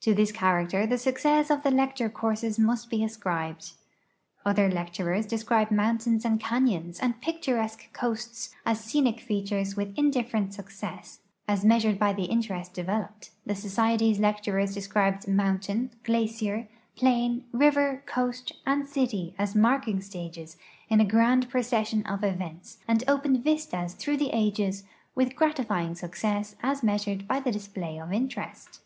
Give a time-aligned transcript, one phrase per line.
[0.00, 3.74] To this character the success of the lecture courses must be ascribed.
[4.44, 10.52] Other lecturers describe mountains and canyons and picturesque coasts as scenic features with in different
[10.54, 16.66] success as measured bv the interest developed; the Society's lecturers descril>ed mountain, glacier,
[16.96, 20.56] plain, river, coast, and city as marking stages
[20.88, 24.82] in a grand procession of events, and opened vistas through the ages
[25.14, 28.80] with gratifying succe.ss as meas ured b\' the display of interest.